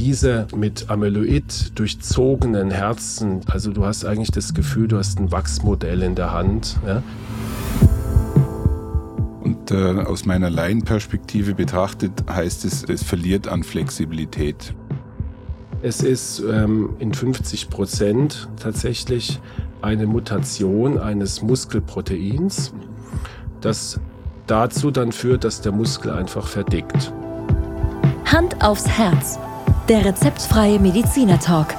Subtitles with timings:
[0.00, 6.02] diese mit Amyloid durchzogenen Herzen, also du hast eigentlich das Gefühl, du hast ein Wachsmodell
[6.02, 6.78] in der Hand.
[6.86, 7.02] Ja?
[9.42, 14.72] Und äh, aus meiner Laienperspektive betrachtet heißt es, es verliert an Flexibilität.
[15.82, 19.38] Es ist ähm, in 50 Prozent tatsächlich
[19.82, 22.72] eine Mutation eines Muskelproteins,
[23.60, 24.00] das
[24.46, 27.12] dazu dann führt, dass der Muskel einfach verdickt.
[28.24, 29.38] Hand aufs Herz.
[29.90, 31.74] Der rezeptfreie Mediziner Talk.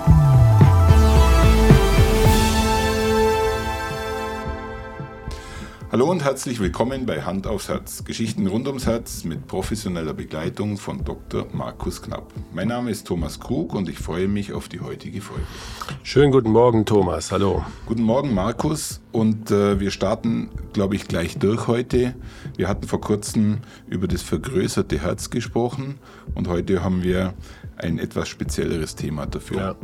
[5.91, 8.05] Hallo und herzlich willkommen bei Hand aufs Herz.
[8.05, 11.47] Geschichten rund ums Herz mit professioneller Begleitung von Dr.
[11.51, 12.31] Markus Knapp.
[12.53, 15.43] Mein Name ist Thomas Krug und ich freue mich auf die heutige Folge.
[16.03, 17.31] Schönen guten Morgen, Thomas.
[17.33, 17.65] Hallo.
[17.85, 19.01] Guten Morgen, Markus.
[19.11, 22.15] Und äh, wir starten, glaube ich, gleich durch heute.
[22.55, 23.57] Wir hatten vor kurzem
[23.87, 25.97] über das vergrößerte Herz gesprochen
[26.35, 27.33] und heute haben wir
[27.81, 29.57] ein etwas spezielleres Thema dafür.
[29.57, 29.75] Ja.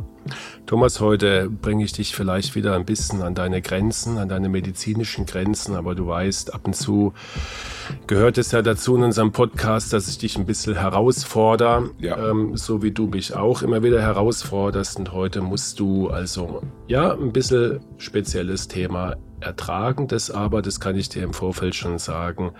[0.66, 5.24] Thomas, heute bringe ich dich vielleicht wieder ein bisschen an deine Grenzen, an deine medizinischen
[5.24, 7.14] Grenzen, aber du weißt, ab und zu
[8.06, 12.30] gehört es ja dazu in unserem Podcast, dass ich dich ein bisschen herausfordere, ja.
[12.30, 14.98] ähm, so wie du mich auch immer wieder herausforderst.
[14.98, 20.96] Und heute musst du also ja ein bisschen spezielles Thema ertragen, das aber, das kann
[20.96, 22.52] ich dir im Vorfeld schon sagen,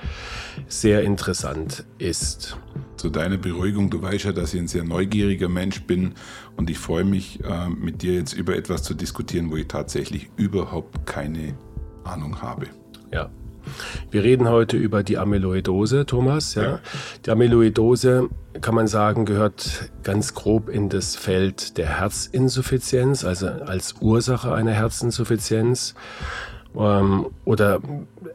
[0.67, 2.57] sehr interessant ist.
[2.97, 6.15] Zu deiner Beruhigung, du weißt ja, dass ich ein sehr neugieriger Mensch bin
[6.57, 10.31] und ich freue mich, äh, mit dir jetzt über etwas zu diskutieren, wo ich tatsächlich
[10.37, 11.55] überhaupt keine
[12.05, 12.67] Ahnung habe.
[13.13, 13.31] Ja.
[14.11, 16.55] Wir reden heute über die Amyloidose, Thomas.
[16.55, 16.63] Ja.
[16.63, 16.81] ja.
[17.27, 18.29] Die Amyloidose,
[18.61, 24.73] kann man sagen, gehört ganz grob in das Feld der Herzinsuffizienz, also als Ursache einer
[24.73, 25.95] Herzinsuffizienz
[26.79, 27.81] oder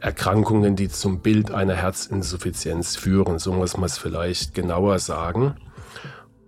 [0.00, 3.38] Erkrankungen, die zum Bild einer Herzinsuffizienz führen.
[3.38, 5.54] So muss man es vielleicht genauer sagen.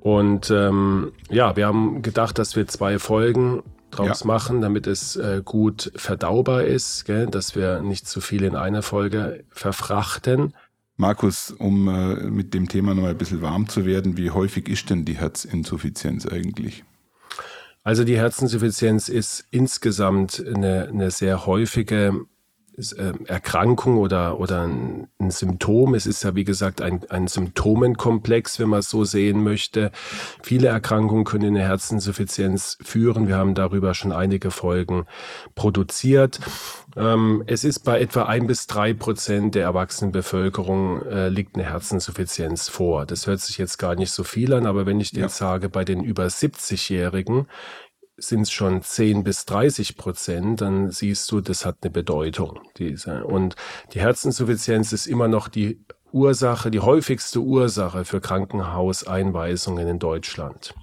[0.00, 4.26] Und ähm, ja, wir haben gedacht, dass wir zwei Folgen draus ja.
[4.26, 7.26] machen, damit es äh, gut verdaubar ist, gell?
[7.26, 10.52] dass wir nicht zu viel in einer Folge verfrachten.
[10.98, 14.90] Markus, um äh, mit dem Thema noch ein bisschen warm zu werden, wie häufig ist
[14.90, 16.84] denn die Herzinsuffizienz eigentlich?
[17.86, 22.26] Also die Herzinsuffizienz ist insgesamt eine, eine sehr häufige
[23.26, 25.94] Erkrankung oder, oder ein, ein, Symptom.
[25.94, 29.90] Es ist ja, wie gesagt, ein, ein Symptomenkomplex, wenn man es so sehen möchte.
[30.42, 33.28] Viele Erkrankungen können in eine Herzinsuffizienz führen.
[33.28, 35.06] Wir haben darüber schon einige Folgen
[35.54, 36.38] produziert.
[36.96, 41.64] Ähm, es ist bei etwa ein bis drei Prozent der erwachsenen Bevölkerung äh, liegt eine
[41.64, 43.06] Herzinsuffizienz vor.
[43.06, 45.28] Das hört sich jetzt gar nicht so viel an, aber wenn ich dir ja.
[45.28, 47.46] sage, bei den über 70-Jährigen
[48.16, 52.60] sind es schon 10 bis 30 Prozent, dann siehst du, das hat eine Bedeutung.
[52.78, 53.24] Diese.
[53.24, 53.56] Und
[53.92, 60.74] die Herzinsuffizienz ist immer noch die Ursache, die häufigste Ursache für Krankenhauseinweisungen in Deutschland.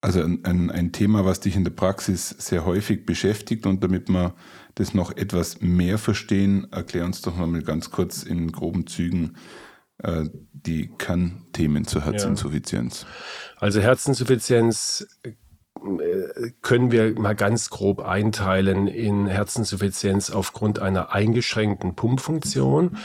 [0.00, 4.08] Also ein, ein, ein, Thema, was dich in der Praxis sehr häufig beschäftigt und damit
[4.08, 4.34] wir
[4.76, 9.36] das noch etwas mehr verstehen, erklär uns doch mal ganz kurz in groben Zügen
[9.98, 13.02] äh, die Kernthemen zur Herzinsuffizienz.
[13.02, 13.08] Ja.
[13.62, 15.04] Also Herzinsuffizienz
[16.62, 22.98] können wir mal ganz grob einteilen in Herzinsuffizienz aufgrund einer eingeschränkten Pumpfunktion.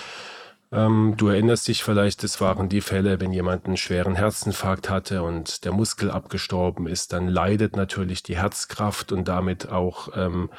[0.73, 5.21] Ähm, du erinnerst dich vielleicht, das waren die Fälle, wenn jemand einen schweren Herzinfarkt hatte
[5.21, 10.49] und der Muskel abgestorben ist, dann leidet natürlich die Herzkraft und damit auch ähm,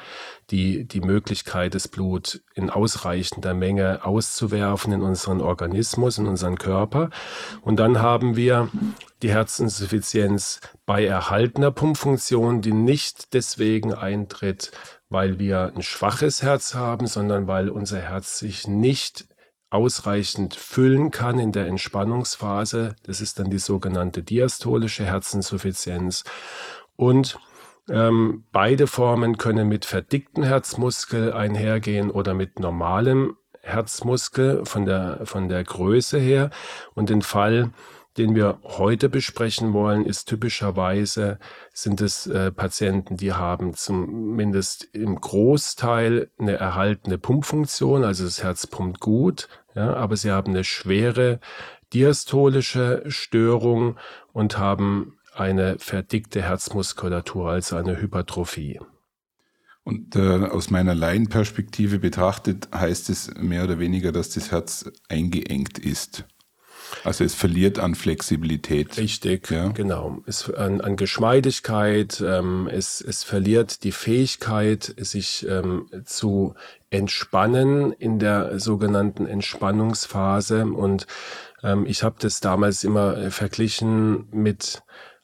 [0.51, 7.09] die, die Möglichkeit, das Blut in ausreichender Menge auszuwerfen in unseren Organismus, in unseren Körper.
[7.61, 8.69] Und dann haben wir
[9.21, 14.71] die Herzinsuffizienz bei erhaltener Pumpfunktion, die nicht deswegen eintritt,
[15.09, 19.25] weil wir ein schwaches Herz haben, sondern weil unser Herz sich nicht
[19.75, 22.95] ausreichend füllen kann in der Entspannungsphase.
[23.03, 26.23] Das ist dann die sogenannte diastolische Herzinsuffizienz.
[26.95, 27.37] Und
[27.89, 35.49] ähm, beide Formen können mit verdicktem Herzmuskel einhergehen oder mit normalem Herzmuskel von der, von
[35.49, 36.49] der Größe her.
[36.93, 37.71] Und den Fall
[38.17, 41.39] den wir heute besprechen wollen, ist typischerweise,
[41.73, 48.67] sind es äh, Patienten, die haben zumindest im Großteil eine erhaltene Pumpfunktion, also das Herz
[48.67, 51.39] pumpt gut, ja, aber sie haben eine schwere
[51.93, 53.97] diastolische Störung
[54.33, 58.79] und haben eine verdickte Herzmuskulatur, also eine Hypertrophie.
[59.83, 65.77] Und äh, aus meiner Laienperspektive betrachtet heißt es mehr oder weniger, dass das Herz eingeengt
[65.77, 66.25] ist.
[67.03, 68.97] Also es verliert an Flexibilität.
[68.97, 69.69] Richtig, ja.
[69.69, 70.19] genau.
[70.25, 76.55] Es, an, an Geschmeidigkeit, ähm, es, es verliert die Fähigkeit, sich ähm, zu
[76.89, 80.65] entspannen in der sogenannten Entspannungsphase.
[80.65, 81.07] Und
[81.63, 84.81] ähm, ich habe das damals immer äh, verglichen mit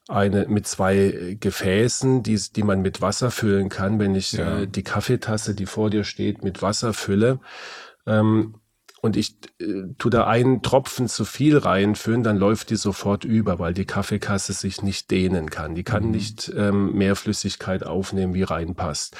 [0.08, 3.98] eine mit zwei Gefäßen, die, die man mit Wasser füllen kann.
[3.98, 4.60] Wenn ich ja.
[4.60, 7.40] äh, die Kaffeetasse, die vor dir steht, mit Wasser fülle,
[8.06, 8.56] ähm,
[9.02, 13.58] und ich äh, tu da einen Tropfen zu viel reinfüllen, dann läuft die sofort über,
[13.58, 15.74] weil die Kaffeekasse sich nicht dehnen kann.
[15.74, 16.10] Die kann mhm.
[16.12, 19.16] nicht ähm, mehr Flüssigkeit aufnehmen, wie reinpasst.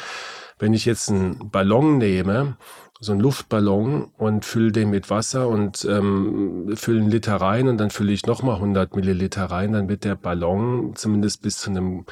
[0.58, 2.56] Wenn ich jetzt einen Ballon nehme
[3.03, 7.79] so einen Luftballon und fülle den mit Wasser und ähm, fülle einen Liter rein und
[7.79, 12.07] dann fülle ich nochmal 100 Milliliter rein, dann wird der Ballon zumindest bis zu einem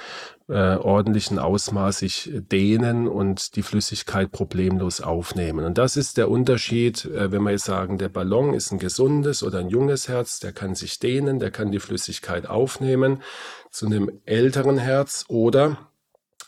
[0.49, 5.65] äh, ordentlichen Ausmaß sich dehnen und die Flüssigkeit problemlos aufnehmen.
[5.65, 9.45] Und das ist der Unterschied, äh, wenn wir jetzt sagen, der Ballon ist ein gesundes
[9.45, 13.23] oder ein junges Herz, der kann sich dehnen, der kann die Flüssigkeit aufnehmen,
[13.71, 15.79] zu einem älteren Herz oder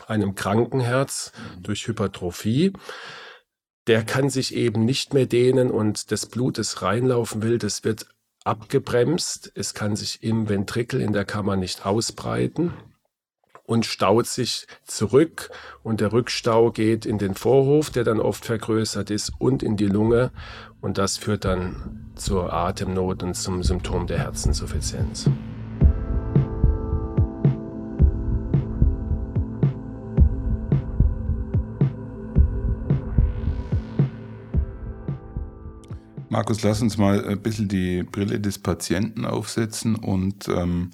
[0.08, 1.30] einem kranken Herz
[1.60, 2.72] durch Hypertrophie
[3.86, 8.06] der kann sich eben nicht mehr dehnen und das Blut, das reinlaufen will, das wird
[8.44, 9.52] abgebremst.
[9.54, 12.72] Es kann sich im Ventrikel in der Kammer nicht ausbreiten
[13.64, 15.50] und staut sich zurück
[15.82, 19.86] und der Rückstau geht in den Vorhof, der dann oft vergrößert ist und in die
[19.86, 20.30] Lunge
[20.80, 25.28] und das führt dann zur Atemnot und zum Symptom der Herzinsuffizienz.
[36.32, 40.92] Markus, lass uns mal ein bisschen die Brille des Patienten aufsetzen und ähm,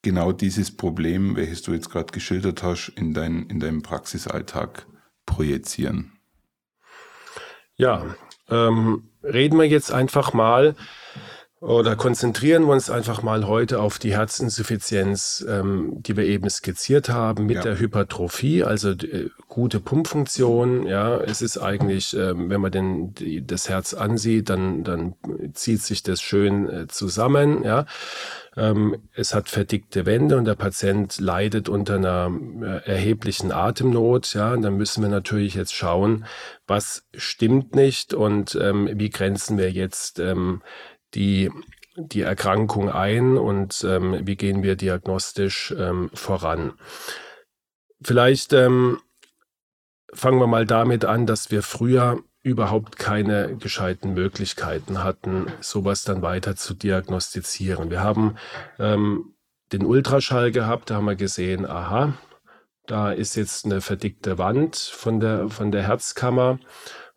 [0.00, 4.86] genau dieses Problem, welches du jetzt gerade geschildert hast, in, dein, in deinem Praxisalltag
[5.26, 6.12] projizieren.
[7.76, 8.16] Ja,
[8.48, 10.74] ähm, reden wir jetzt einfach mal
[11.60, 17.08] oder konzentrieren wir uns einfach mal heute auf die Herzinsuffizienz, ähm, die wir eben skizziert
[17.08, 17.62] haben mit ja.
[17.62, 20.86] der Hypertrophie, also äh, gute Pumpfunktion.
[20.86, 25.14] Ja, es ist eigentlich, ähm, wenn man den, die, das Herz ansieht, dann, dann
[25.52, 27.64] zieht sich das schön äh, zusammen.
[27.64, 27.86] Ja,
[28.56, 32.30] ähm, es hat verdickte Wände und der Patient leidet unter einer
[32.62, 34.32] äh, erheblichen Atemnot.
[34.34, 36.24] Ja, und dann müssen wir natürlich jetzt schauen,
[36.68, 40.62] was stimmt nicht und ähm, wie grenzen wir jetzt ähm,
[41.14, 41.50] die,
[41.96, 46.74] die Erkrankung ein und ähm, wie gehen wir diagnostisch ähm, voran.
[48.00, 49.00] Vielleicht ähm,
[50.12, 56.22] fangen wir mal damit an, dass wir früher überhaupt keine gescheiten Möglichkeiten hatten, sowas dann
[56.22, 57.90] weiter zu diagnostizieren.
[57.90, 58.36] Wir haben
[58.78, 59.34] ähm,
[59.72, 62.14] den Ultraschall gehabt, da haben wir gesehen, aha,
[62.86, 66.58] da ist jetzt eine verdickte Wand von der, von der Herzkammer.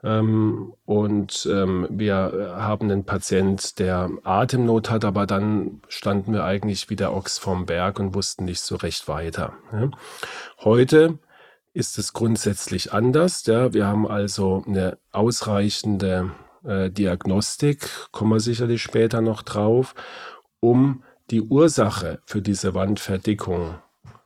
[0.03, 6.89] Ähm, und ähm, wir haben einen Patient, der Atemnot hat, aber dann standen wir eigentlich
[6.89, 9.53] wie der Ochs vom Berg und wussten nicht so recht weiter.
[9.71, 9.91] Ja.
[10.59, 11.19] Heute
[11.73, 13.45] ist es grundsätzlich anders.
[13.45, 13.73] Ja.
[13.73, 16.31] Wir haben also eine ausreichende
[16.63, 19.93] äh, Diagnostik, kommen wir sicherlich später noch drauf,
[20.59, 23.75] um die Ursache für diese Wandverdickung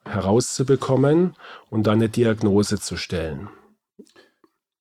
[0.05, 1.35] herauszubekommen
[1.69, 3.49] und dann eine Diagnose zu stellen.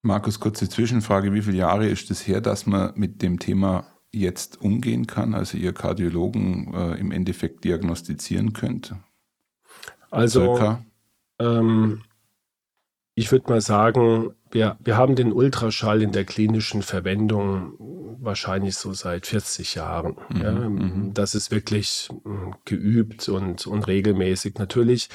[0.04, 1.32] Markus, kurze Zwischenfrage.
[1.32, 5.56] Wie viele Jahre ist es her, dass man mit dem Thema jetzt umgehen kann, also
[5.56, 8.94] ihr Kardiologen äh, im Endeffekt diagnostizieren könnt?
[10.10, 10.78] Also,
[11.40, 12.02] ähm,
[13.14, 17.72] ich würde mal sagen, wir, wir haben den Ultraschall in der klinischen Verwendung
[18.20, 20.16] wahrscheinlich so seit 40 Jahren.
[20.28, 20.52] Mhm, ja.
[20.52, 21.14] Mhm.
[21.14, 24.58] Das ist wirklich hm, geübt und, und regelmäßig.
[24.58, 25.08] Natürlich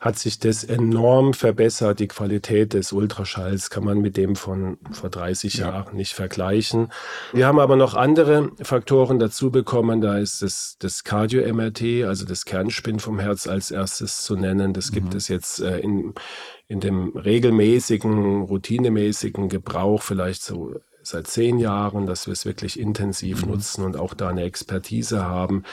[0.00, 2.00] hat sich das enorm verbessert.
[2.00, 5.68] Die Qualität des Ultraschalls kann man mit dem von vor 30 ja.
[5.68, 6.92] Jahren nicht vergleichen.
[7.32, 10.00] Wir haben aber noch andere Faktoren dazu bekommen.
[10.00, 14.74] Da ist das, das Cardio-MRT, also das Kernspin vom Herz als erstes zu nennen.
[14.74, 15.16] Das gibt mhm.
[15.16, 16.14] es jetzt äh, in,
[16.68, 20.74] in dem regelmäßigen, routinemäßigen Gebrauch vielleicht so
[21.06, 23.52] seit zehn Jahren, dass wir es wirklich intensiv mhm.
[23.52, 25.64] nutzen und auch da eine Expertise haben.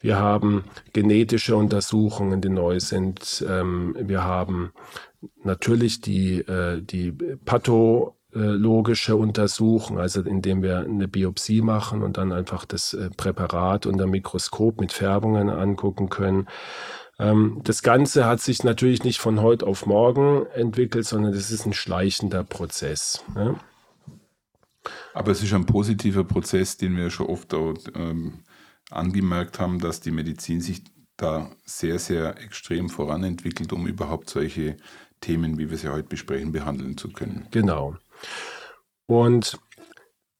[0.00, 3.44] Wir haben genetische Untersuchungen, die neu sind.
[3.48, 4.72] Ähm, wir haben
[5.44, 7.12] natürlich die, äh, die
[7.44, 14.06] pathologische Untersuchung, also indem wir eine Biopsie machen und dann einfach das äh, Präparat unter
[14.06, 16.48] Mikroskop mit Färbungen angucken können.
[17.20, 21.64] Ähm, das Ganze hat sich natürlich nicht von heute auf morgen entwickelt, sondern das ist
[21.64, 23.24] ein schleichender Prozess.
[25.14, 28.44] Aber es ist ein positiver Prozess, den wir schon oft auch, ähm,
[28.90, 30.82] angemerkt haben, dass die Medizin sich
[31.16, 34.76] da sehr, sehr extrem voranentwickelt, um überhaupt solche
[35.20, 37.46] Themen, wie wir sie heute besprechen, behandeln zu können.
[37.50, 37.96] Genau.
[39.06, 39.58] Und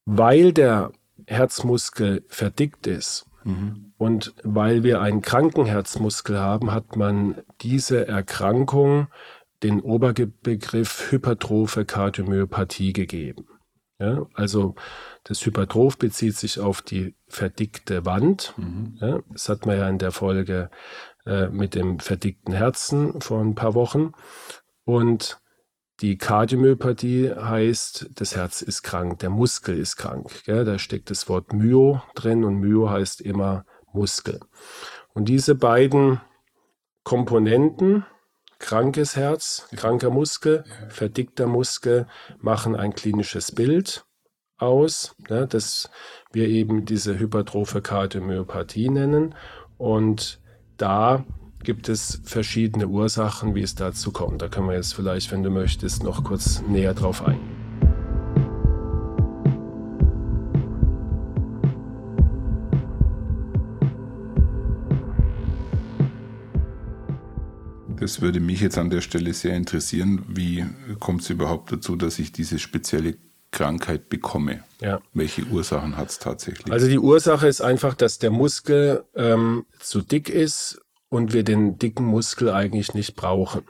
[0.04, 0.92] weil der
[1.26, 3.92] Herzmuskel verdickt ist, Mhm.
[3.98, 9.08] Und weil wir einen kranken Herzmuskel haben, hat man diese Erkrankung
[9.62, 13.46] den Oberbegriff hypertrophe Kardiomyopathie gegeben.
[14.02, 14.74] Ja, also
[15.22, 18.52] das Hypertroph bezieht sich auf die verdickte Wand.
[18.56, 18.98] Mhm.
[19.00, 20.70] Ja, das hat man ja in der Folge
[21.24, 24.12] äh, mit dem verdickten Herzen vor ein paar Wochen.
[24.84, 25.40] Und
[26.00, 30.42] die Kardiomyopathie heißt, das Herz ist krank, der Muskel ist krank.
[30.46, 30.64] Gell?
[30.64, 34.40] Da steckt das Wort Myo drin und Myo heißt immer Muskel.
[35.14, 36.20] Und diese beiden
[37.04, 38.04] Komponenten,
[38.62, 42.06] krankes Herz, kranker Muskel, verdickter Muskel,
[42.38, 44.06] machen ein klinisches Bild
[44.56, 45.90] aus, ja, das
[46.32, 49.34] wir eben diese hypertrophe Kardiomyopathie nennen.
[49.76, 50.40] Und
[50.78, 51.24] da
[51.62, 54.40] gibt es verschiedene Ursachen, wie es dazu kommt.
[54.40, 57.61] Da können wir jetzt vielleicht, wenn du möchtest, noch kurz näher drauf eingehen.
[68.12, 70.22] Das würde mich jetzt an der Stelle sehr interessieren.
[70.28, 70.66] Wie
[71.00, 73.16] kommt es überhaupt dazu, dass ich diese spezielle
[73.52, 74.64] Krankheit bekomme?
[74.82, 75.00] Ja.
[75.14, 76.70] Welche Ursachen hat es tatsächlich?
[76.70, 80.78] Also die Ursache ist einfach, dass der Muskel ähm, zu dick ist
[81.08, 83.62] und wir den dicken Muskel eigentlich nicht brauchen.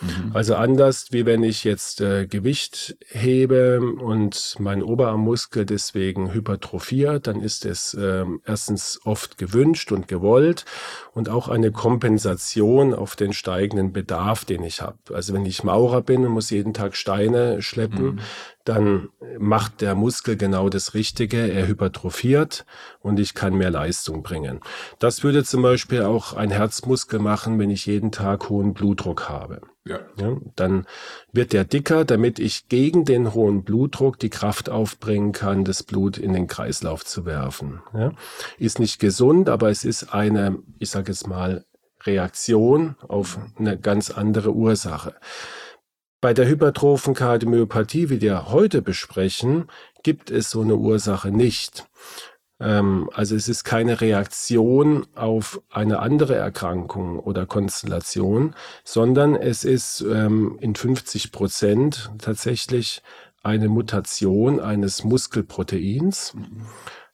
[0.00, 0.30] Mhm.
[0.32, 7.40] Also anders, wie wenn ich jetzt äh, Gewicht hebe und mein Oberarmmuskel deswegen hypertrophiert, dann
[7.40, 10.64] ist es äh, erstens oft gewünscht und gewollt
[11.12, 14.98] und auch eine Kompensation auf den steigenden Bedarf, den ich habe.
[15.12, 18.20] Also wenn ich Maurer bin und muss jeden Tag Steine schleppen, mhm.
[18.64, 22.66] Dann macht der Muskel genau das Richtige, er hypertrophiert
[23.00, 24.60] und ich kann mehr Leistung bringen.
[24.98, 29.62] Das würde zum Beispiel auch ein Herzmuskel machen, wenn ich jeden Tag hohen Blutdruck habe.
[29.86, 30.00] Ja.
[30.18, 30.36] ja.
[30.56, 30.86] Dann
[31.32, 36.18] wird der dicker, damit ich gegen den hohen Blutdruck die Kraft aufbringen kann, das Blut
[36.18, 37.80] in den Kreislauf zu werfen.
[37.94, 38.12] Ja.
[38.58, 41.64] Ist nicht gesund, aber es ist eine, ich sage jetzt mal,
[42.02, 45.14] Reaktion auf eine ganz andere Ursache.
[46.20, 49.68] Bei der hypertrophen Kardiomyopathie, wie wir heute besprechen,
[50.02, 51.86] gibt es so eine Ursache nicht.
[52.60, 60.02] Ähm, also es ist keine Reaktion auf eine andere Erkrankung oder Konstellation, sondern es ist
[60.02, 63.02] ähm, in 50 Prozent tatsächlich
[63.42, 66.34] eine Mutation eines Muskelproteins,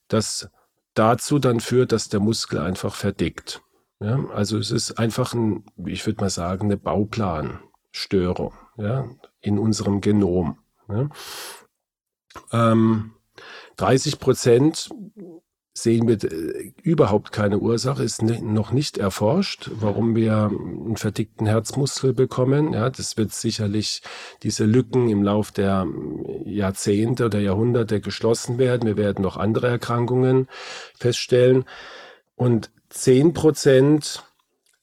[0.09, 0.51] das
[0.95, 3.63] dazu dann führt, dass der Muskel einfach verdickt.
[4.01, 6.77] Ja, also es ist einfach ein, ich würde mal sagen, eine
[7.97, 9.09] Bauplanstörung ja,
[9.41, 10.59] in unserem Genom.
[10.89, 11.09] Ja.
[12.53, 13.13] Ähm,
[13.77, 14.91] 30 Prozent
[15.73, 22.13] sehen wir äh, überhaupt keine Ursache, ist noch nicht erforscht, warum wir einen verdickten Herzmuskel
[22.13, 22.73] bekommen.
[22.73, 24.03] Ja, das wird sicherlich
[24.43, 25.87] diese Lücken im Lauf der
[26.45, 28.87] Jahrzehnte oder Jahrhunderte geschlossen werden.
[28.87, 30.49] Wir werden noch andere Erkrankungen
[30.99, 31.65] feststellen.
[32.37, 34.23] Und zehn Prozent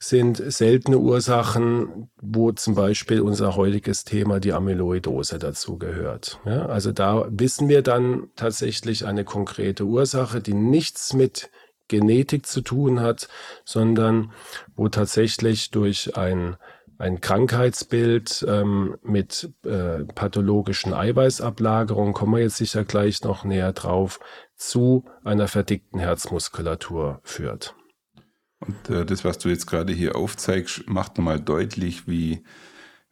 [0.04, 6.40] sind seltene Ursachen, wo zum Beispiel unser heutiges Thema die Amyloidose dazu gehört.
[6.46, 11.50] Ja, also da wissen wir dann tatsächlich eine konkrete Ursache, die nichts mit
[11.88, 13.30] Genetik zu tun hat,
[13.66, 14.32] sondern
[14.76, 16.58] wo tatsächlich durch ein
[17.00, 24.20] ein Krankheitsbild ähm, mit äh, pathologischen Eiweißablagerungen, kommen wir jetzt sicher gleich noch näher drauf,
[24.56, 27.76] zu einer verdickten Herzmuskulatur führt.
[28.66, 32.44] Und äh, das, was du jetzt gerade hier aufzeigst, macht nochmal deutlich, wie,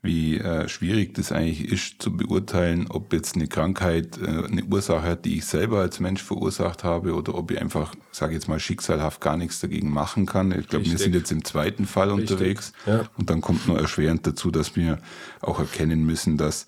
[0.01, 5.03] wie äh, schwierig das eigentlich ist zu beurteilen, ob jetzt eine Krankheit äh, eine Ursache
[5.03, 8.60] hat, die ich selber als Mensch verursacht habe oder ob ich einfach, sage jetzt mal,
[8.60, 10.51] schicksalhaft gar nichts dagegen machen kann.
[10.58, 12.31] Ich glaube, wir sind jetzt im zweiten Fall Richtig.
[12.31, 12.74] unterwegs.
[12.86, 13.10] Ja.
[13.17, 15.00] Und dann kommt noch erschwerend dazu, dass wir
[15.41, 16.65] auch erkennen müssen, dass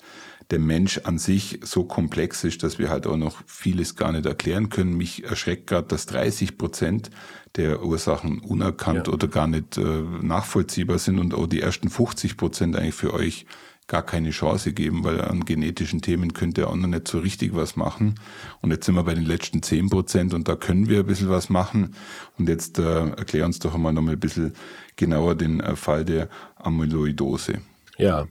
[0.52, 4.26] der Mensch an sich so komplex ist, dass wir halt auch noch vieles gar nicht
[4.26, 4.96] erklären können.
[4.96, 7.10] Mich erschreckt gerade, dass 30 Prozent
[7.56, 9.14] der Ursachen unerkannt ja.
[9.14, 13.46] oder gar nicht äh, nachvollziehbar sind und auch die ersten 50 Prozent eigentlich für euch
[13.88, 17.54] gar keine Chance geben, weil an genetischen Themen könnt ihr auch noch nicht so richtig
[17.54, 18.16] was machen.
[18.62, 21.30] Und jetzt sind wir bei den letzten 10 Prozent und da können wir ein bisschen
[21.30, 21.96] was machen.
[22.38, 24.54] Und jetzt äh, erklär uns doch einmal noch mal ein bisschen
[24.96, 27.62] genauer den äh, Fall der Amyloidose.
[27.98, 28.26] Ja,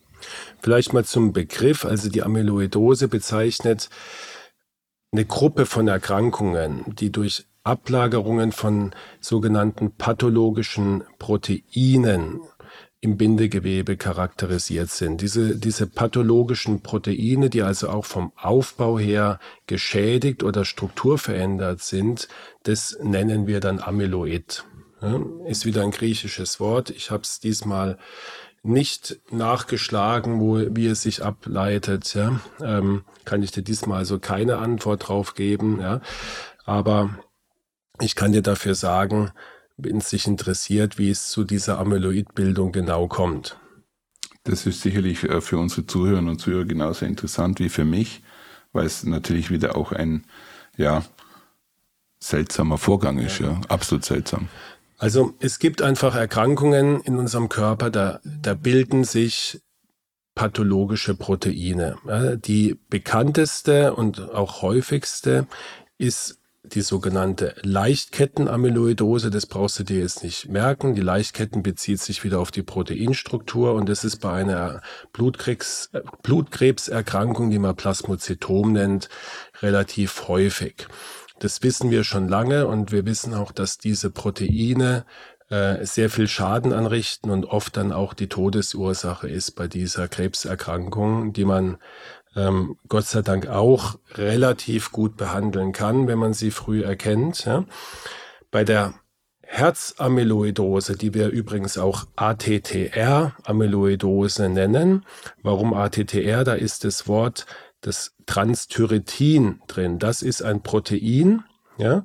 [0.61, 1.85] vielleicht mal zum Begriff.
[1.85, 3.89] Also die Amyloidose bezeichnet
[5.13, 12.41] eine Gruppe von Erkrankungen, die durch Ablagerungen von sogenannten pathologischen Proteinen
[13.01, 15.21] im Bindegewebe charakterisiert sind.
[15.21, 22.29] Diese, diese pathologischen Proteine, die also auch vom Aufbau her geschädigt oder strukturverändert sind,
[22.63, 24.65] das nennen wir dann Amyloid.
[25.49, 26.91] Ist wieder ein griechisches Wort.
[26.91, 27.99] Ich habe es diesmal
[28.63, 32.15] nicht nachgeschlagen, wo, wie es sich ableitet.
[32.15, 32.41] Ja.
[32.63, 35.81] Ähm, kann ich dir diesmal also keine Antwort drauf geben.
[35.81, 36.01] Ja.
[36.65, 37.11] Aber
[38.01, 39.31] Ich kann dir dafür sagen,
[39.77, 43.59] wenn es sich interessiert, wie es zu dieser Amyloidbildung genau kommt.
[44.45, 48.23] Das ist sicherlich äh, für unsere Zuhörer und Zuhörer genauso interessant wie für mich,
[48.73, 50.25] weil es natürlich wieder auch ein,
[50.77, 51.05] ja,
[52.19, 54.49] seltsamer Vorgang ist, ja, absolut seltsam.
[55.03, 59.61] Also es gibt einfach Erkrankungen in unserem Körper, da, da bilden sich
[60.37, 61.97] pathologische Proteine.
[62.45, 65.49] Die bekannteste und auch häufigste
[65.99, 69.31] ist die sogenannte Leichtkettenamyloidose.
[69.31, 70.95] Das brauchst du dir jetzt nicht merken.
[70.95, 74.83] Die Leichtketten bezieht sich wieder auf die Proteinstruktur und das ist bei einer
[75.13, 75.91] Blutkrebs,
[76.23, 79.09] Blutkrebserkrankung, die man Plasmozytom nennt,
[79.63, 80.87] relativ häufig.
[81.43, 85.05] Das wissen wir schon lange und wir wissen auch, dass diese Proteine
[85.51, 91.33] äh, sehr viel Schaden anrichten und oft dann auch die Todesursache ist bei dieser Krebserkrankung,
[91.33, 91.79] die man
[92.37, 97.45] ähm, Gott sei Dank auch relativ gut behandeln kann, wenn man sie früh erkennt.
[97.45, 97.65] Ja.
[98.53, 98.95] Bei der
[99.43, 105.05] Herzamyloidose, die wir übrigens auch ATTR-Amyloidose nennen.
[105.43, 106.45] Warum ATTR?
[106.45, 107.47] Da ist das Wort
[107.83, 109.99] das Transthyretin drin.
[109.99, 111.45] Das ist ein Protein,
[111.77, 112.05] ja,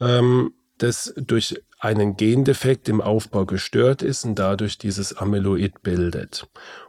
[0.00, 6.48] ähm, das durch einen Gendefekt im Aufbau gestört ist und dadurch dieses Amyloid bildet.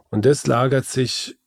[0.10, 1.38] Und das lagert sich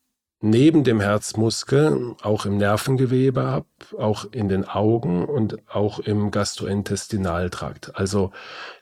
[0.41, 7.97] neben dem Herzmuskel auch im Nervengewebe ab, auch in den Augen und auch im Gastrointestinaltrakt.
[7.97, 8.33] Also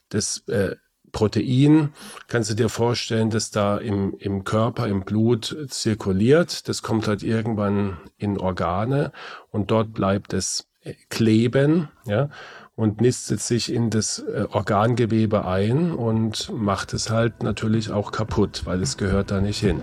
[0.08, 0.76] das äh,
[1.18, 1.92] Protein
[2.28, 6.68] kannst du dir vorstellen, dass da im, im Körper, im Blut zirkuliert.
[6.68, 9.10] Das kommt halt irgendwann in Organe
[9.50, 12.28] und dort bleibt es äh, kleben, ja,
[12.76, 18.62] und nistet sich in das äh, Organgewebe ein und macht es halt natürlich auch kaputt,
[18.64, 19.80] weil es gehört da nicht hin.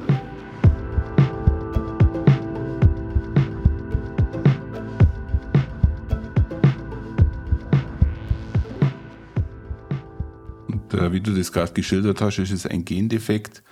[11.11, 13.63] Wie du das gerade geschildert hast, ist es ein Gendefekt.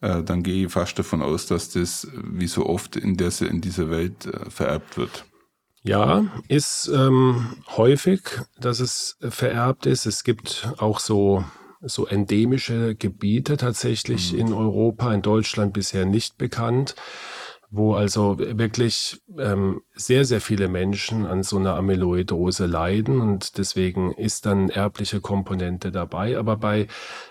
[0.00, 3.60] Äh, dann gehe ich fast davon aus, dass das wie so oft in, der, in
[3.60, 5.24] dieser Welt äh, vererbt wird.
[5.84, 8.22] Ja, ist ähm, häufig,
[8.60, 10.06] dass es vererbt ist.
[10.06, 11.44] Es gibt auch so,
[11.80, 14.38] so endemische Gebiete tatsächlich mhm.
[14.38, 16.94] in Europa, in Deutschland bisher nicht bekannt
[17.74, 24.12] wo also wirklich ähm, sehr, sehr viele Menschen an so einer Amyloidose leiden und deswegen
[24.12, 26.36] ist dann erbliche Komponente dabei.
[26.36, 26.86] Aber bei,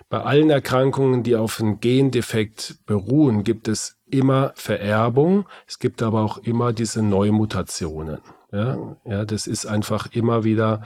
[0.09, 5.45] bei allen Erkrankungen, die auf einem Gendefekt beruhen, gibt es immer Vererbung.
[5.67, 8.17] Es gibt aber auch immer diese Neumutationen.
[8.51, 10.81] Ja, ja, das ist einfach immer wieder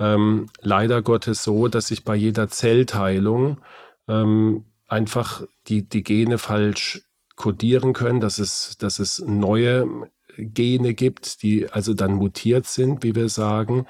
[0.00, 3.58] ähm, leider Gottes so, dass sich bei jeder Zellteilung
[4.08, 7.07] ähm, einfach die, die Gene falsch
[7.38, 13.14] kodieren können, dass es, dass es neue Gene gibt, die also dann mutiert sind, wie
[13.14, 13.86] wir sagen.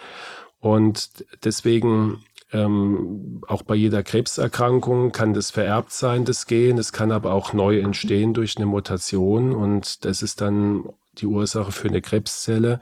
[0.61, 6.79] Und deswegen ähm, auch bei jeder Krebserkrankung kann das vererbt sein, das Gen.
[6.79, 11.73] Es kann aber auch neu entstehen durch eine Mutation und das ist dann die Ursache
[11.73, 12.81] für eine Krebszelle.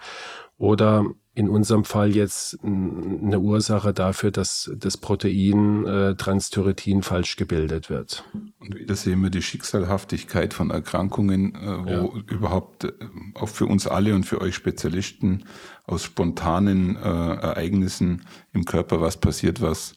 [0.59, 7.91] Oder in unserem Fall jetzt eine Ursache dafür, dass das Protein äh, Transthyretin falsch gebildet
[7.91, 8.25] wird.
[8.59, 12.23] Und wieder sehen wir die Schicksalhaftigkeit von Erkrankungen, äh, wo ja.
[12.35, 12.93] überhaupt äh,
[13.35, 15.45] auch für uns alle und für euch Spezialisten
[15.85, 18.23] aus spontanen äh, Ereignissen
[18.55, 19.93] im Körper was passiert, was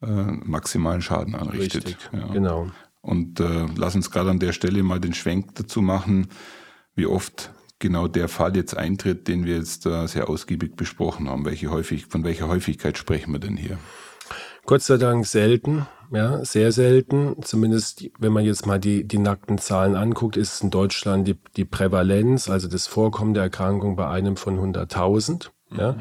[0.00, 1.84] äh, maximalen Schaden anrichtet.
[1.84, 2.28] Richtig, ja.
[2.28, 2.70] genau.
[3.02, 6.28] Und äh, lass uns gerade an der Stelle mal den Schwenk dazu machen,
[6.94, 11.44] wie oft genau der Fall jetzt eintritt, den wir jetzt sehr ausgiebig besprochen haben.
[11.44, 13.78] Welche häufig, von welcher Häufigkeit sprechen wir denn hier?
[14.66, 17.36] Gott sei Dank selten, ja, sehr selten.
[17.42, 21.38] Zumindest, wenn man jetzt mal die, die nackten Zahlen anguckt, ist es in Deutschland die,
[21.56, 25.78] die Prävalenz, also das Vorkommen der Erkrankung bei einem von 100.000, mhm.
[25.78, 25.96] ja.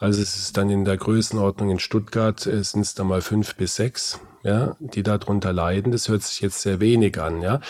[0.00, 3.54] Also es ist dann in der Größenordnung in Stuttgart, äh, sind es dann mal fünf
[3.54, 5.92] bis sechs, ja, die darunter leiden.
[5.92, 7.60] Das hört sich jetzt sehr wenig an, ja.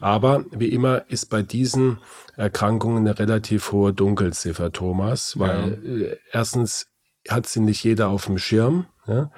[0.00, 1.98] Aber wie immer ist bei diesen
[2.36, 6.06] Erkrankungen eine relativ hohe Dunkelziffer, Thomas, weil ja.
[6.06, 6.88] Äh, erstens
[7.28, 9.30] hat sie nicht jeder auf dem Schirm, ja.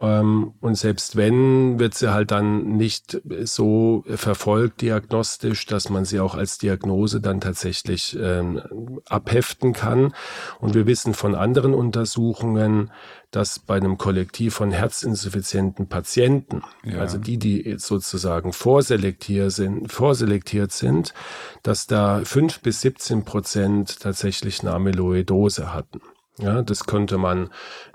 [0.00, 6.20] Ähm, und selbst wenn, wird sie halt dann nicht so verfolgt diagnostisch, dass man sie
[6.20, 8.62] auch als Diagnose dann tatsächlich ähm,
[9.08, 10.14] abheften kann.
[10.58, 12.90] Und wir wissen von anderen Untersuchungen,
[13.30, 16.98] dass bei einem Kollektiv von herzinsuffizienten Patienten, ja.
[16.98, 21.14] also die, die sozusagen vorselektiert sind, vorselektiert sind,
[21.62, 26.00] dass da fünf bis 17 Prozent tatsächlich eine Amyloidose hatten.
[26.40, 27.50] Ja, das konnte man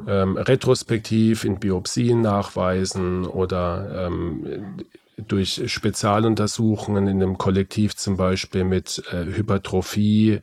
[0.07, 4.77] ähm, retrospektiv in Biopsien nachweisen oder ähm,
[5.17, 10.41] durch Spezialuntersuchungen in einem Kollektiv zum Beispiel mit äh, Hypertrophie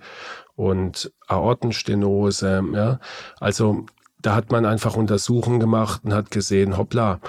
[0.56, 2.62] und Aortenstenose.
[2.72, 3.00] Ja.
[3.38, 3.86] Also
[4.20, 7.20] da hat man einfach Untersuchungen gemacht und hat gesehen, hoppla,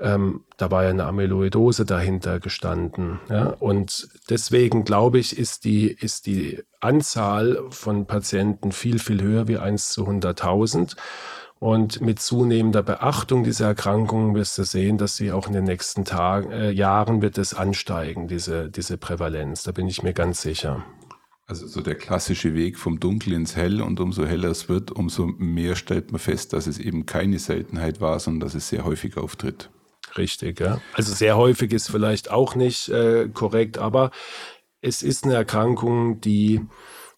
[0.00, 3.20] ähm, da war ja eine Amyloidose dahinter gestanden.
[3.28, 3.48] Ja?
[3.58, 9.58] Und deswegen glaube ich, ist die, ist die Anzahl von Patienten viel, viel höher wie
[9.58, 10.96] 1 zu 100.000.
[11.58, 16.04] Und mit zunehmender Beachtung dieser Erkrankung wirst du sehen, dass sie auch in den nächsten
[16.04, 19.62] Tagen, äh, Jahren wird es ansteigen, diese, diese Prävalenz.
[19.62, 20.84] Da bin ich mir ganz sicher.
[21.46, 25.26] Also so der klassische Weg vom Dunkel ins Hell und umso heller es wird, umso
[25.26, 29.16] mehr stellt man fest, dass es eben keine Seltenheit war, sondern dass es sehr häufig
[29.16, 29.70] auftritt.
[30.16, 30.80] Richtig, ja.
[30.94, 34.10] Also sehr häufig ist vielleicht auch nicht äh, korrekt, aber
[34.80, 36.60] es ist eine Erkrankung, die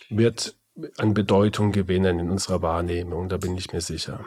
[0.09, 0.57] wird
[0.97, 4.25] an Bedeutung gewinnen in unserer Wahrnehmung, da bin ich mir sicher.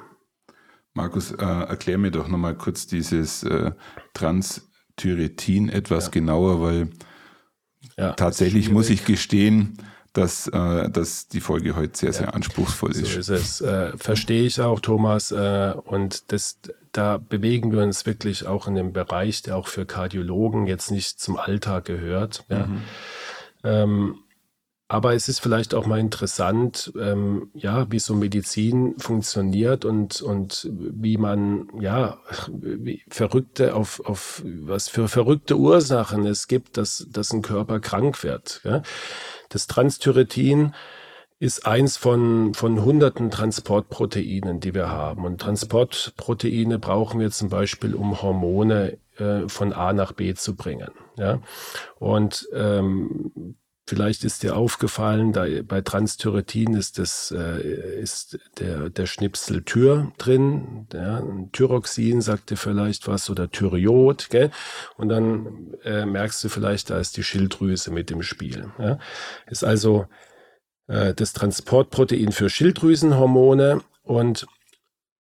[0.93, 3.71] Markus, äh, erklär mir doch nochmal kurz dieses äh,
[4.13, 6.11] Transthyretin etwas ja.
[6.11, 6.89] genauer, weil
[7.97, 9.77] ja, tatsächlich muss ich gestehen,
[10.13, 13.05] dass, äh, dass die Folge heute sehr, sehr anspruchsvoll ist.
[13.05, 13.61] So ist es.
[13.61, 15.31] Äh, verstehe ich auch, Thomas.
[15.31, 16.59] Äh, und das,
[16.91, 21.19] da bewegen wir uns wirklich auch in dem Bereich, der auch für Kardiologen jetzt nicht
[21.19, 22.45] zum Alltag gehört.
[22.49, 22.65] Ja.
[22.65, 22.81] Mhm.
[23.63, 24.15] Ähm,
[24.91, 30.69] aber es ist vielleicht auch mal interessant, ähm, ja, wie so Medizin funktioniert und, und
[30.69, 32.17] wie man, ja,
[32.49, 38.21] wie verrückte auf, auf was für verrückte Ursachen es gibt, dass, dass ein Körper krank
[38.25, 38.59] wird.
[38.65, 38.81] Ja.
[39.47, 40.73] Das Transthyretin
[41.41, 45.25] ist eins von, von hunderten Transportproteinen, die wir haben.
[45.25, 50.91] Und Transportproteine brauchen wir zum Beispiel, um Hormone äh, von A nach B zu bringen.
[51.17, 51.39] Ja?
[51.97, 53.55] Und ähm,
[53.87, 60.13] Vielleicht ist dir aufgefallen, da bei Transthyretin ist, das, äh, ist der, der Schnipsel Thyr
[60.17, 60.87] drin.
[60.93, 64.29] Ja, Thyroxin sagt dir vielleicht was oder Thyriot.
[64.29, 64.51] Gell?
[64.95, 68.71] Und dann äh, merkst du vielleicht, da ist die Schilddrüse mit im Spiel.
[68.79, 68.97] Ja?
[69.47, 70.05] Ist also
[70.91, 74.45] äh, das Transportprotein für Schilddrüsenhormone und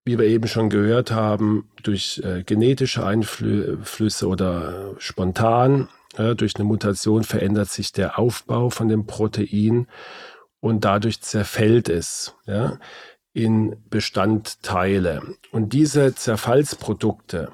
[0.03, 6.55] wie wir eben schon gehört haben, durch äh, genetische Einflüsse oder äh, spontan ja, durch
[6.55, 9.87] eine Mutation verändert sich der Aufbau von dem Protein
[10.59, 12.77] und dadurch zerfällt es ja,
[13.33, 15.21] in Bestandteile.
[15.51, 17.51] Und diese Zerfallsprodukte,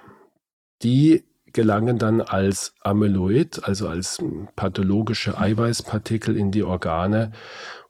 [0.82, 4.23] die gelangen dann als Amyloid, also als
[4.56, 7.32] pathologische Eiweißpartikel in die Organe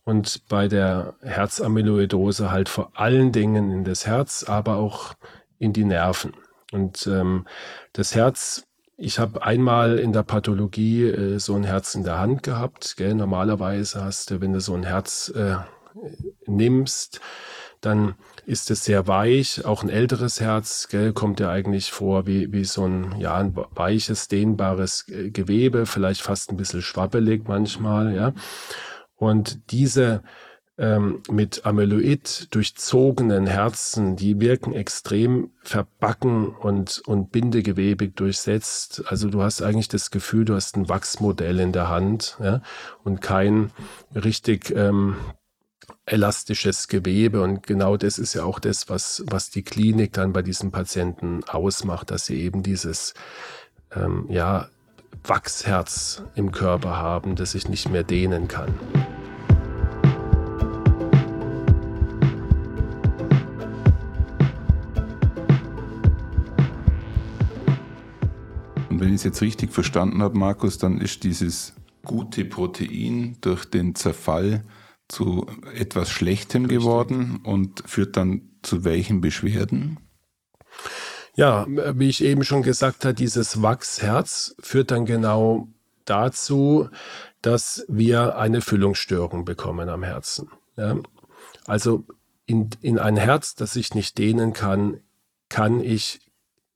[0.08, 5.16] und bei der Herzamyloidose halt vor allen Dingen in das Herz, aber auch
[5.60, 6.32] in die Nerven.
[6.72, 7.46] Und ähm,
[7.92, 8.64] das Herz
[9.00, 12.96] ich habe einmal in der Pathologie äh, so ein Herz in der Hand gehabt.
[12.98, 13.14] Gell?
[13.14, 15.58] Normalerweise hast du, wenn du so ein Herz äh,
[16.48, 17.20] nimmst,
[17.82, 18.16] dann
[18.48, 19.66] ist es sehr weich.
[19.66, 23.56] Auch ein älteres Herz gell, kommt ja eigentlich vor wie, wie so ein, ja, ein
[23.56, 28.16] weiches, dehnbares äh, Gewebe, vielleicht fast ein bisschen schwabbelig manchmal.
[28.16, 28.34] Ja.
[29.18, 30.24] Und diese
[30.78, 39.04] ähm, mit Amyloid durchzogenen Herzen, die wirken extrem verbacken und, und bindegewebig durchsetzt.
[39.08, 42.62] Also du hast eigentlich das Gefühl, du hast ein Wachsmodell in der Hand ja,
[43.04, 43.72] und kein
[44.14, 45.16] richtig ähm,
[46.06, 47.42] elastisches Gewebe.
[47.42, 51.44] Und genau das ist ja auch das, was, was die Klinik dann bei diesen Patienten
[51.46, 53.16] ausmacht, dass sie eben dieses
[53.96, 54.70] ähm, ja,
[55.30, 58.74] Wachsherz im Körper haben, das sich nicht mehr dehnen kann.
[68.90, 73.66] Und wenn ich es jetzt richtig verstanden habe, Markus, dann ist dieses gute Protein durch
[73.66, 74.64] den Zerfall
[75.08, 80.00] zu etwas Schlechtem geworden und führt dann zu welchen Beschwerden?
[81.38, 85.68] Ja, wie ich eben schon gesagt habe, dieses Wachsherz führt dann genau
[86.06, 86.90] dazu,
[87.44, 90.50] dass wir eine Füllungsstörung bekommen am Herzen.
[90.78, 90.98] Ja?
[91.68, 92.06] Also
[92.48, 95.00] in, in ein Herz, das sich nicht dehnen kann,
[95.48, 96.22] kann ich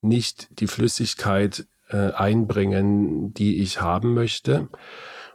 [0.02, 4.70] nicht die Flüssigkeit äh, einbringen, die ich haben möchte.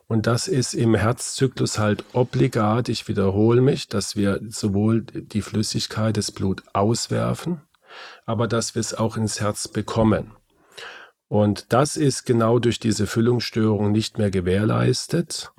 [0.06, 6.16] Und das ist im Herzzyklus halt obligat, ich wiederhole mich, dass wir sowohl die Flüssigkeit,
[6.16, 7.62] das Blut auswerfen,
[8.24, 10.32] aber dass wir es auch ins Herz bekommen.
[11.28, 15.52] Und das ist genau durch diese Füllungsstörung nicht mehr gewährleistet.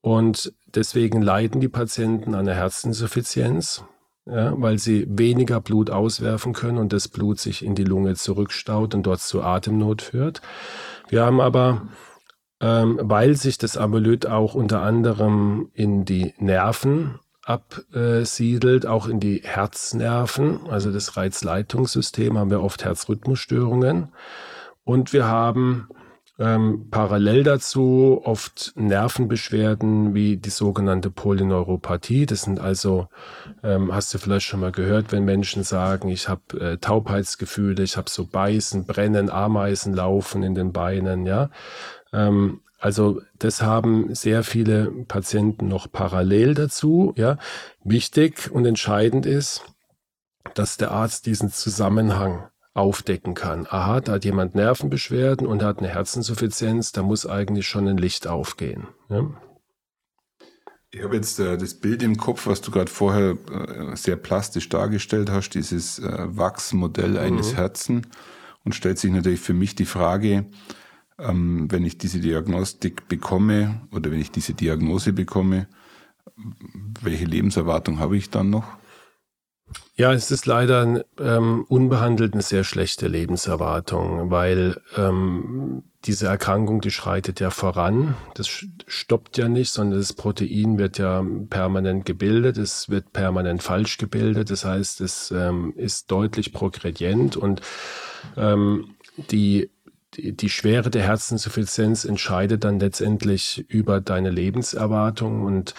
[0.00, 3.84] Und deswegen leiden die Patienten an einer Herzinsuffizienz
[4.26, 8.94] ja, weil sie weniger Blut auswerfen können und das Blut sich in die Lunge zurückstaut
[8.94, 10.42] und dort zu Atemnot führt.
[11.08, 11.88] Wir haben aber,
[12.60, 19.40] ähm, weil sich das Amyloid auch unter anderem in die Nerven absiedelt, auch in die
[19.44, 24.08] Herznerven, also das Reizleitungssystem, haben wir oft Herzrhythmusstörungen.
[24.84, 25.88] Und wir haben
[26.38, 32.26] Ähm, parallel dazu oft Nervenbeschwerden wie die sogenannte Polyneuropathie.
[32.26, 33.08] Das sind also,
[33.62, 37.96] ähm, hast du vielleicht schon mal gehört, wenn Menschen sagen, ich habe äh, Taubheitsgefühle, ich
[37.96, 41.48] habe so Beißen, Brennen, Ameisen laufen in den Beinen, ja.
[42.12, 47.12] Ähm, also das haben sehr viele Patienten noch parallel dazu.
[47.16, 47.36] Ja.
[47.82, 49.64] Wichtig und entscheidend ist,
[50.54, 53.66] dass der Arzt diesen Zusammenhang aufdecken kann.
[53.68, 58.28] Aha, da hat jemand Nervenbeschwerden und hat eine Herzinsuffizienz, da muss eigentlich schon ein Licht
[58.28, 58.86] aufgehen.
[59.08, 59.30] Ja?
[60.92, 64.68] Ich habe jetzt äh, das Bild im Kopf, was du gerade vorher äh, sehr plastisch
[64.68, 67.56] dargestellt hast, dieses äh, Wachsmodell eines mhm.
[67.56, 68.06] Herzen.
[68.62, 70.46] Und stellt sich natürlich für mich die Frage,
[71.18, 75.68] ähm, wenn ich diese Diagnostik bekomme oder wenn ich diese Diagnose bekomme,
[77.00, 78.76] welche Lebenserwartung habe ich dann noch?
[79.96, 86.90] Ja, es ist leider ähm, unbehandelt eine sehr schlechte Lebenserwartung, weil ähm, diese Erkrankung, die
[86.90, 88.14] schreitet ja voran.
[88.34, 88.46] Das
[88.86, 94.50] stoppt ja nicht, sondern das Protein wird ja permanent gebildet, es wird permanent falsch gebildet.
[94.50, 97.62] Das heißt, es ähm, ist deutlich progredient und
[98.36, 98.94] ähm,
[99.30, 99.70] die
[100.16, 105.74] die, Schwere der Herzinsuffizienz entscheidet dann letztendlich über deine Lebenserwartung und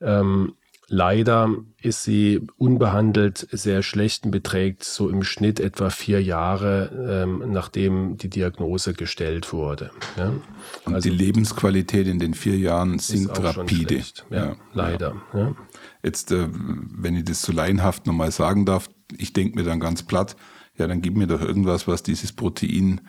[0.00, 0.54] ähm,
[0.94, 1.48] Leider
[1.80, 8.18] ist sie unbehandelt sehr schlecht und beträgt so im Schnitt etwa vier Jahre, ähm, nachdem
[8.18, 9.90] die Diagnose gestellt wurde.
[10.18, 10.34] Ja?
[10.84, 14.02] Und also die Lebensqualität in den vier Jahren sinkt rapide.
[14.28, 15.22] Ja, ja, leider.
[15.32, 15.54] Ja.
[16.02, 20.02] Jetzt, äh, wenn ich das so laienhaft nochmal sagen darf, ich denke mir dann ganz
[20.02, 20.36] platt,
[20.76, 23.00] ja, dann gib mir doch irgendwas, was dieses Protein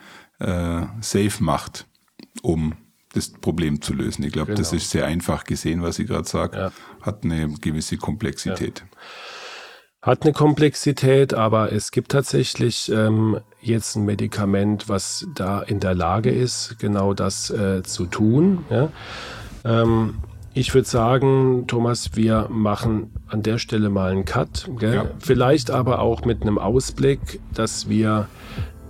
[0.43, 1.86] äh, safe macht,
[2.41, 2.73] um
[3.13, 4.23] das Problem zu lösen.
[4.23, 4.60] Ich glaube, genau.
[4.60, 6.58] das ist sehr einfach gesehen, was ich gerade sage.
[6.58, 6.71] Ja.
[7.01, 8.79] Hat eine gewisse Komplexität.
[8.79, 8.97] Ja.
[10.01, 15.95] Hat eine Komplexität, aber es gibt tatsächlich ähm, jetzt ein Medikament, was da in der
[15.95, 18.65] Lage ist, genau das äh, zu tun.
[18.69, 18.89] Ja?
[19.63, 20.15] Ähm,
[20.53, 24.69] ich würde sagen, Thomas, wir machen an der Stelle mal einen Cut.
[24.82, 25.06] Ja.
[25.19, 28.27] Vielleicht aber auch mit einem Ausblick, dass wir